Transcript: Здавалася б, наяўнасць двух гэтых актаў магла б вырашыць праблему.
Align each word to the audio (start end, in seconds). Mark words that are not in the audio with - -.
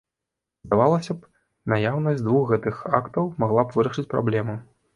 Здавалася 0.67 1.15
б, 1.17 1.29
наяўнасць 1.75 2.25
двух 2.27 2.45
гэтых 2.55 2.81
актаў 3.03 3.31
магла 3.47 3.61
б 3.69 3.79
вырашыць 3.79 4.09
праблему. 4.19 4.61